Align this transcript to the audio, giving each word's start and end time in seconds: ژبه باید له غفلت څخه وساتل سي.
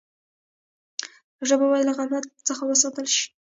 ژبه 1.47 1.65
باید 1.71 1.85
له 1.87 1.93
غفلت 1.97 2.25
څخه 2.47 2.61
وساتل 2.65 3.05
سي. 3.15 3.23